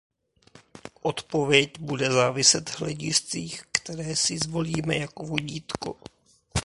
Odpověď 1.01 1.79
bude 1.79 2.11
záviset 2.11 2.79
hlediscích, 2.79 3.63
které 3.71 4.15
si 4.15 4.37
zvolíme 4.37 4.97
jako 4.97 5.23
vodítko. 5.23 5.95